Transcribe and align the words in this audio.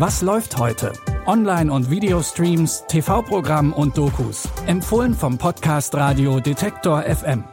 Was 0.00 0.22
läuft 0.22 0.56
heute? 0.56 0.94
Online- 1.26 1.70
und 1.70 1.90
Videostreams, 1.90 2.86
TV-Programm 2.88 3.74
und 3.74 3.98
Dokus. 3.98 4.48
Empfohlen 4.66 5.12
vom 5.12 5.36
Podcast 5.36 5.94
Radio 5.94 6.40
Detektor 6.40 7.02
FM. 7.02 7.44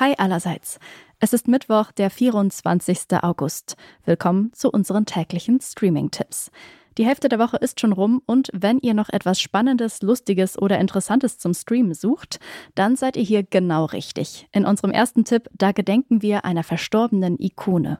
Hi 0.00 0.14
allerseits. 0.18 0.80
Es 1.20 1.32
ist 1.32 1.46
Mittwoch, 1.46 1.92
der 1.92 2.10
24. 2.10 3.22
August. 3.22 3.76
Willkommen 4.04 4.52
zu 4.54 4.68
unseren 4.68 5.06
täglichen 5.06 5.60
Streaming-Tipps. 5.60 6.50
Die 6.98 7.06
Hälfte 7.06 7.28
der 7.28 7.38
Woche 7.38 7.56
ist 7.56 7.80
schon 7.80 7.92
rum 7.92 8.22
und 8.26 8.50
wenn 8.52 8.78
ihr 8.78 8.94
noch 8.94 9.08
etwas 9.08 9.40
Spannendes, 9.40 10.02
Lustiges 10.02 10.60
oder 10.60 10.78
Interessantes 10.78 11.38
zum 11.38 11.54
Streamen 11.54 11.94
sucht, 11.94 12.38
dann 12.74 12.96
seid 12.96 13.16
ihr 13.16 13.22
hier 13.22 13.42
genau 13.42 13.86
richtig. 13.86 14.48
In 14.52 14.64
unserem 14.64 14.90
ersten 14.90 15.24
Tipp, 15.24 15.48
da 15.52 15.72
gedenken 15.72 16.22
wir 16.22 16.44
einer 16.44 16.64
verstorbenen 16.64 17.38
Ikone. 17.38 17.98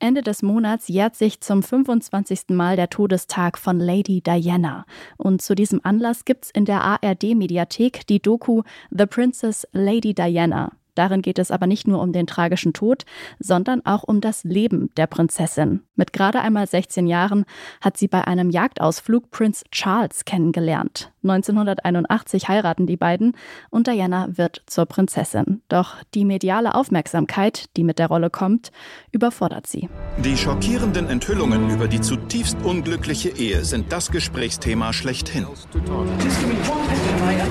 Ende 0.00 0.22
des 0.22 0.42
Monats 0.42 0.88
jährt 0.88 1.16
sich 1.16 1.40
zum 1.40 1.62
25. 1.62 2.48
Mal 2.48 2.76
der 2.76 2.90
Todestag 2.90 3.56
von 3.56 3.78
Lady 3.78 4.20
Diana. 4.20 4.84
Und 5.16 5.40
zu 5.40 5.54
diesem 5.54 5.80
Anlass 5.82 6.24
gibt's 6.24 6.50
in 6.50 6.64
der 6.64 6.82
ARD-Mediathek 6.82 8.06
die 8.06 8.20
Doku 8.20 8.62
The 8.90 9.06
Princess 9.06 9.66
Lady 9.72 10.12
Diana. 10.12 10.72
Darin 10.94 11.22
geht 11.22 11.38
es 11.38 11.50
aber 11.50 11.66
nicht 11.66 11.86
nur 11.86 12.00
um 12.00 12.12
den 12.12 12.26
tragischen 12.26 12.72
Tod, 12.72 13.04
sondern 13.38 13.84
auch 13.84 14.02
um 14.02 14.20
das 14.20 14.44
Leben 14.44 14.90
der 14.96 15.06
Prinzessin. 15.06 15.80
Mit 15.96 16.12
gerade 16.12 16.40
einmal 16.40 16.66
16 16.66 17.06
Jahren 17.06 17.44
hat 17.80 17.96
sie 17.96 18.08
bei 18.08 18.26
einem 18.26 18.50
Jagdausflug 18.50 19.30
Prinz 19.30 19.64
Charles 19.70 20.24
kennengelernt. 20.24 21.12
1981 21.22 22.48
heiraten 22.48 22.86
die 22.86 22.96
beiden 22.96 23.36
und 23.70 23.86
Diana 23.86 24.28
wird 24.30 24.62
zur 24.66 24.86
Prinzessin. 24.86 25.62
Doch 25.68 25.96
die 26.14 26.24
mediale 26.24 26.74
Aufmerksamkeit, 26.74 27.64
die 27.76 27.84
mit 27.84 27.98
der 27.98 28.08
Rolle 28.08 28.30
kommt, 28.30 28.70
überfordert 29.10 29.66
sie. 29.66 29.88
Die 30.18 30.36
schockierenden 30.36 31.08
Enthüllungen 31.08 31.70
über 31.70 31.88
die 31.88 32.00
zutiefst 32.00 32.58
unglückliche 32.62 33.30
Ehe 33.30 33.64
sind 33.64 33.92
das 33.92 34.10
Gesprächsthema 34.10 34.92
schlechthin. 34.92 35.46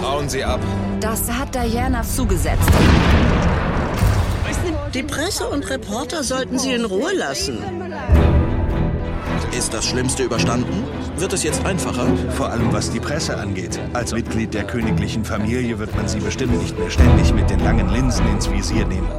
Hauen 0.02 0.30
Sie 0.30 0.44
ab. 0.44 0.60
Das 1.00 1.32
hat 1.32 1.56
Diana 1.56 2.04
zugesetzt. 2.04 2.72
Die 4.94 5.02
Presse 5.02 5.50
und 5.50 5.68
Reporter 5.72 6.24
sollten 6.24 6.60
sie 6.60 6.72
in 6.72 6.86
Ruhe 6.86 7.16
lassen. 7.16 7.58
Ist 9.58 9.74
das 9.74 9.86
Schlimmste 9.86 10.22
überstanden? 10.22 10.84
Wird 11.18 11.34
es 11.34 11.42
jetzt 11.42 11.66
einfacher? 11.66 12.06
Vor 12.32 12.52
allem 12.52 12.72
was 12.72 12.92
die 12.92 13.00
Presse 13.00 13.36
angeht. 13.36 13.80
Als 13.94 14.14
Mitglied 14.14 14.54
der 14.54 14.66
königlichen 14.66 15.26
Familie 15.26 15.80
wird 15.80 15.96
man 15.96 16.08
sie 16.08 16.20
bestimmt 16.20 16.62
nicht 16.62 16.78
mehr 16.78 16.92
ständig 16.92 17.34
mit 17.34 17.50
den 17.50 17.60
langen 17.62 17.90
Linsen 17.90 18.28
ins 18.28 18.52
Visier 18.52 18.86
nehmen. 18.86 19.10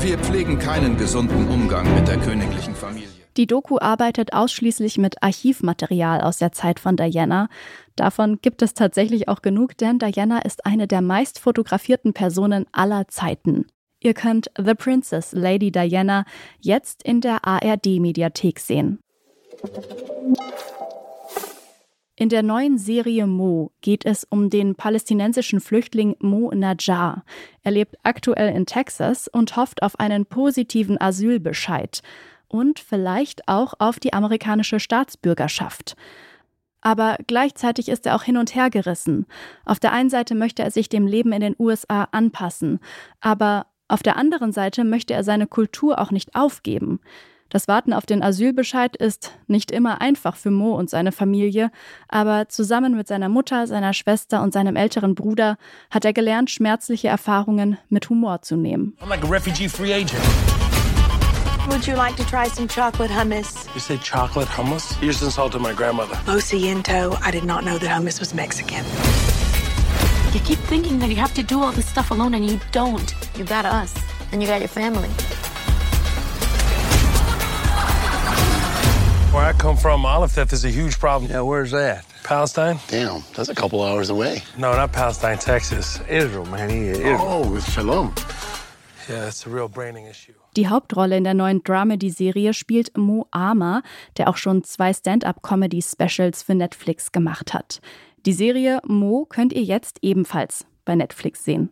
Wir 0.00 0.18
pflegen 0.18 0.58
keinen 0.58 0.96
gesunden 0.96 1.46
Umgang 1.48 1.94
mit 1.94 2.08
der 2.08 2.16
königlichen 2.16 2.74
Familie. 2.74 3.08
Die 3.36 3.46
Doku 3.46 3.78
arbeitet 3.78 4.32
ausschließlich 4.32 4.98
mit 4.98 5.22
Archivmaterial 5.22 6.22
aus 6.22 6.38
der 6.38 6.50
Zeit 6.50 6.80
von 6.80 6.96
Diana. 6.96 7.48
Davon 7.94 8.40
gibt 8.42 8.62
es 8.62 8.74
tatsächlich 8.74 9.28
auch 9.28 9.42
genug, 9.42 9.78
denn 9.78 10.00
Diana 10.00 10.40
ist 10.40 10.66
eine 10.66 10.88
der 10.88 11.02
meist 11.02 11.38
fotografierten 11.38 12.14
Personen 12.14 12.66
aller 12.72 13.06
Zeiten. 13.06 13.66
Ihr 14.00 14.14
könnt 14.14 14.50
The 14.56 14.74
Princess 14.74 15.32
Lady 15.32 15.70
Diana 15.70 16.24
jetzt 16.60 17.02
in 17.02 17.20
der 17.20 17.46
ARD-Mediathek 17.46 18.58
sehen. 18.58 18.98
In 22.16 22.28
der 22.28 22.42
neuen 22.42 22.76
Serie 22.76 23.26
Mo 23.26 23.72
geht 23.80 24.04
es 24.04 24.24
um 24.24 24.50
den 24.50 24.74
palästinensischen 24.74 25.60
Flüchtling 25.60 26.16
Mo 26.18 26.50
Najjar. 26.54 27.24
Er 27.62 27.72
lebt 27.72 27.96
aktuell 28.02 28.54
in 28.54 28.66
Texas 28.66 29.28
und 29.28 29.56
hofft 29.56 29.82
auf 29.82 29.98
einen 29.98 30.26
positiven 30.26 31.00
Asylbescheid 31.00 32.02
und 32.48 32.78
vielleicht 32.78 33.48
auch 33.48 33.74
auf 33.78 34.00
die 34.00 34.12
amerikanische 34.12 34.80
Staatsbürgerschaft. 34.80 35.96
Aber 36.82 37.16
gleichzeitig 37.26 37.88
ist 37.88 38.06
er 38.06 38.16
auch 38.16 38.22
hin 38.22 38.36
und 38.36 38.54
her 38.54 38.70
gerissen. 38.70 39.26
Auf 39.64 39.80
der 39.80 39.92
einen 39.92 40.10
Seite 40.10 40.34
möchte 40.34 40.62
er 40.62 40.70
sich 40.70 40.88
dem 40.88 41.06
Leben 41.06 41.32
in 41.32 41.40
den 41.40 41.56
USA 41.58 42.04
anpassen, 42.12 42.80
aber 43.20 43.66
auf 43.90 44.02
der 44.02 44.16
anderen 44.16 44.52
Seite 44.52 44.84
möchte 44.84 45.14
er 45.14 45.24
seine 45.24 45.46
Kultur 45.46 45.98
auch 45.98 46.10
nicht 46.10 46.34
aufgeben. 46.34 47.00
Das 47.50 47.66
Warten 47.66 47.92
auf 47.92 48.06
den 48.06 48.22
Asylbescheid 48.22 48.94
ist 48.94 49.32
nicht 49.48 49.72
immer 49.72 50.00
einfach 50.00 50.36
für 50.36 50.52
Mo 50.52 50.76
und 50.76 50.88
seine 50.88 51.10
Familie, 51.10 51.72
aber 52.08 52.48
zusammen 52.48 52.96
mit 52.96 53.08
seiner 53.08 53.28
Mutter, 53.28 53.66
seiner 53.66 53.92
Schwester 53.92 54.40
und 54.42 54.52
seinem 54.52 54.76
älteren 54.76 55.16
Bruder 55.16 55.58
hat 55.90 56.04
er 56.04 56.12
gelernt, 56.12 56.50
schmerzliche 56.50 57.08
Erfahrungen 57.08 57.76
mit 57.88 58.08
Humor 58.08 58.42
zu 58.42 58.56
nehmen. 58.56 58.96
I'm 59.02 59.08
like 59.08 59.24
a 59.24 59.28
refugee-free 59.28 59.92
agent. 59.92 60.22
Would 61.68 61.86
you 61.86 61.96
like 61.96 62.16
to 62.16 62.24
try 62.24 62.48
some 62.48 62.68
chocolate 62.68 63.10
hummus? 63.10 63.66
You 63.74 63.80
say 63.80 63.98
chocolate 63.98 64.48
hummus? 64.48 64.96
You 65.00 65.08
just 65.08 65.22
insulted 65.22 65.60
my 65.60 65.72
grandmother. 65.72 66.18
Lo 66.26 66.38
siento, 66.38 67.18
I 67.26 67.32
did 67.32 67.44
not 67.44 67.64
know 67.64 67.78
that 67.78 67.90
hummus 67.90 68.20
was 68.20 68.32
Mexican. 68.32 68.84
You 70.32 70.40
keep 70.40 70.58
thinking 70.60 71.00
that 71.00 71.08
you 71.08 71.16
have 71.16 71.34
to 71.34 71.42
do 71.42 71.60
all 71.60 71.72
this 71.72 71.88
stuff 71.88 72.12
alone, 72.12 72.34
and 72.34 72.46
you 72.48 72.60
don't. 72.70 73.14
You 73.36 73.44
got 73.44 73.64
us, 73.64 73.94
and 74.30 74.40
you 74.40 74.46
got 74.46 74.60
your 74.60 74.68
family. 74.68 75.08
Where 79.32 79.44
I 79.44 79.52
come 79.52 79.76
from, 79.76 80.04
olive 80.04 80.30
theft 80.30 80.52
is 80.52 80.64
a 80.64 80.70
huge 80.70 80.98
problem. 80.98 81.30
Yeah, 81.30 81.42
where's 81.42 81.72
that? 81.72 82.04
Palestine? 82.22 82.78
Damn, 82.86 83.24
that's 83.34 83.48
a 83.48 83.54
couple 83.54 83.82
hours 83.82 84.08
away. 84.10 84.42
No, 84.56 84.72
not 84.72 84.92
Palestine, 84.92 85.38
Texas. 85.38 86.00
Israel, 86.08 86.46
man. 86.46 86.70
Israel. 86.70 87.18
Oh, 87.20 87.50
with 87.50 87.68
Shalom. 87.68 88.14
Yeah, 89.08 89.26
it's 89.26 89.44
a 89.46 89.50
real 89.50 89.68
braining 89.68 90.06
issue. 90.06 90.34
Die 90.56 90.68
Hauptrolle 90.68 91.16
in 91.16 91.24
der 91.24 91.34
neuen 91.34 91.62
Dramedy-Serie 91.62 92.54
spielt 92.54 92.96
Mo 92.96 93.26
Arma, 93.30 93.82
der 94.16 94.28
auch 94.28 94.36
schon 94.36 94.64
zwei 94.64 94.92
Stand-up-Comedy-Specials 94.92 96.42
für 96.42 96.54
Netflix 96.54 97.12
gemacht 97.12 97.54
hat. 97.54 97.80
Die 98.26 98.32
Serie 98.34 98.80
Mo 98.86 99.24
könnt 99.24 99.52
ihr 99.52 99.62
jetzt 99.62 99.98
ebenfalls 100.02 100.66
bei 100.84 100.94
Netflix 100.94 101.44
sehen. 101.44 101.70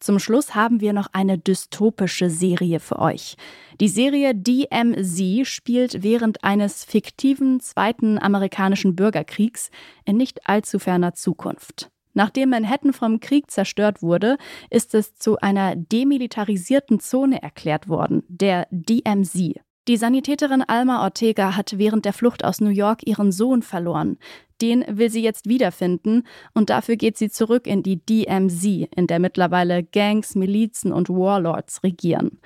Zum 0.00 0.18
Schluss 0.18 0.56
haben 0.56 0.80
wir 0.80 0.92
noch 0.92 1.06
eine 1.12 1.38
dystopische 1.38 2.28
Serie 2.28 2.80
für 2.80 2.98
euch. 2.98 3.36
Die 3.80 3.86
Serie 3.86 4.34
DMZ 4.34 5.46
spielt 5.46 6.02
während 6.02 6.42
eines 6.42 6.84
fiktiven 6.84 7.60
zweiten 7.60 8.18
amerikanischen 8.18 8.96
Bürgerkriegs 8.96 9.70
in 10.04 10.16
nicht 10.16 10.48
allzu 10.48 10.80
ferner 10.80 11.14
Zukunft. 11.14 11.88
Nachdem 12.14 12.50
Manhattan 12.50 12.92
vom 12.92 13.20
Krieg 13.20 13.50
zerstört 13.52 14.02
wurde, 14.02 14.36
ist 14.70 14.94
es 14.94 15.14
zu 15.14 15.38
einer 15.38 15.76
demilitarisierten 15.76 16.98
Zone 16.98 17.40
erklärt 17.40 17.88
worden, 17.88 18.24
der 18.26 18.66
DMZ. 18.72 19.60
Die 19.88 19.96
Sanitäterin 19.96 20.62
Alma 20.62 21.02
Ortega 21.02 21.56
hat 21.56 21.76
während 21.76 22.04
der 22.04 22.12
Flucht 22.12 22.44
aus 22.44 22.60
New 22.60 22.70
York 22.70 23.04
ihren 23.04 23.32
Sohn 23.32 23.62
verloren. 23.62 24.16
Den 24.60 24.84
will 24.88 25.10
sie 25.10 25.24
jetzt 25.24 25.48
wiederfinden 25.48 26.22
und 26.54 26.70
dafür 26.70 26.94
geht 26.94 27.18
sie 27.18 27.30
zurück 27.30 27.66
in 27.66 27.82
die 27.82 27.96
DMZ, 27.96 28.64
in 28.94 29.08
der 29.08 29.18
mittlerweile 29.18 29.82
Gangs, 29.82 30.36
Milizen 30.36 30.92
und 30.92 31.08
Warlords 31.08 31.82
regieren. 31.82 32.38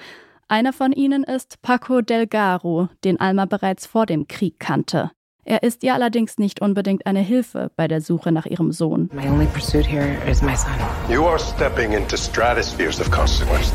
Einer 0.49 0.73
von 0.73 0.93
ihnen 0.93 1.25
ist 1.25 1.61
Paco 1.61 2.01
Delgaro, 2.01 2.89
den 3.05 3.21
Alma 3.21 3.45
bereits 3.45 3.85
vor 3.85 4.07
dem 4.07 4.29
Krieg 4.29 4.59
kannte. 4.59 5.11
Er 5.45 5.63
ist 5.63 5.85
ihr 5.85 5.93
allerdings 5.93 6.39
nicht 6.39 6.63
unbedingt 6.63 7.05
eine 7.05 7.21
Hilfe 7.21 7.71
bei 7.77 7.87
der 7.87 8.01
Suche 8.01 8.33
nach 8.33 8.47
ihrem 8.47 8.73
Sohn. 8.73 9.11
My 9.13 9.29
only 9.29 9.47
pursuit 9.47 9.87
here 9.87 10.17
is 10.29 10.41
my 10.41 10.57
son. 10.57 10.73
You 11.11 11.27
are 11.27 11.39
stepping 11.39 11.93
into 11.93 12.17
stratospheres 12.17 12.99
of 12.99 13.11
consequence. 13.11 13.73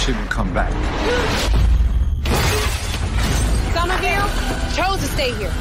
You 0.00 0.06
shouldn't 0.06 0.30
come 0.30 0.50
back. 0.54 0.72
Some 3.74 3.90
of 3.90 4.02
you 4.02 4.16
chose 4.74 4.98
to 4.98 5.06
stay 5.06 5.32
here. 5.34 5.52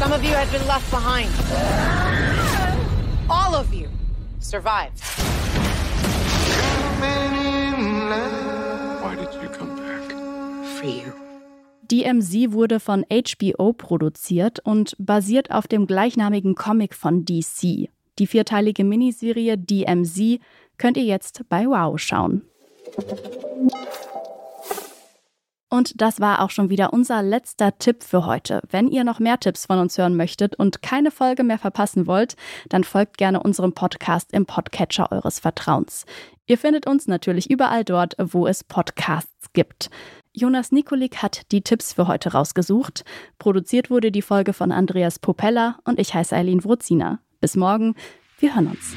Some 0.00 0.12
of 0.12 0.24
you 0.24 0.34
have 0.34 0.50
been 0.50 0.66
left 0.66 0.90
behind. 0.90 1.30
All 3.30 3.54
of 3.54 3.72
you 3.72 3.88
survived. 4.40 5.00
Why 9.00 9.14
did 9.14 9.32
you 9.40 9.48
come 9.50 9.76
back? 9.76 10.10
For 10.80 10.86
you. 10.86 11.12
DMZ 11.92 12.50
wurde 12.50 12.80
von 12.80 13.04
HBO 13.08 13.72
produziert 13.72 14.58
und 14.64 14.96
basiert 14.98 15.52
auf 15.52 15.68
dem 15.68 15.86
gleichnamigen 15.86 16.56
Comic 16.56 16.92
von 16.92 17.24
DC. 17.24 17.88
Die 18.20 18.28
vierteilige 18.28 18.84
Miniserie 18.84 19.58
DMZ 19.58 20.40
könnt 20.78 20.96
ihr 20.96 21.04
jetzt 21.04 21.48
bei 21.48 21.66
Wow 21.66 21.98
schauen. 21.98 22.42
Und 25.74 26.00
das 26.00 26.20
war 26.20 26.40
auch 26.40 26.50
schon 26.50 26.70
wieder 26.70 26.92
unser 26.92 27.20
letzter 27.20 27.76
Tipp 27.78 28.04
für 28.04 28.26
heute. 28.26 28.62
Wenn 28.70 28.88
ihr 28.88 29.02
noch 29.02 29.18
mehr 29.18 29.40
Tipps 29.40 29.66
von 29.66 29.80
uns 29.80 29.98
hören 29.98 30.14
möchtet 30.14 30.54
und 30.54 30.82
keine 30.82 31.10
Folge 31.10 31.42
mehr 31.42 31.58
verpassen 31.58 32.06
wollt, 32.06 32.36
dann 32.68 32.84
folgt 32.84 33.18
gerne 33.18 33.42
unserem 33.42 33.72
Podcast 33.72 34.32
im 34.32 34.46
Podcatcher 34.46 35.10
eures 35.10 35.40
Vertrauens. 35.40 36.06
Ihr 36.46 36.58
findet 36.58 36.86
uns 36.86 37.08
natürlich 37.08 37.50
überall 37.50 37.84
dort, 37.84 38.14
wo 38.18 38.46
es 38.46 38.62
Podcasts 38.62 39.52
gibt. 39.52 39.90
Jonas 40.32 40.70
Nikolik 40.70 41.22
hat 41.22 41.50
die 41.50 41.62
Tipps 41.62 41.92
für 41.92 42.06
heute 42.06 42.32
rausgesucht. 42.32 43.04
Produziert 43.40 43.90
wurde 43.90 44.12
die 44.12 44.22
Folge 44.22 44.52
von 44.52 44.70
Andreas 44.70 45.18
Popella 45.18 45.78
und 45.84 45.98
ich 45.98 46.14
heiße 46.14 46.36
Eileen 46.36 46.62
Wrozina. 46.64 47.18
Bis 47.40 47.56
morgen, 47.56 47.96
wir 48.38 48.54
hören 48.54 48.68
uns. 48.68 48.96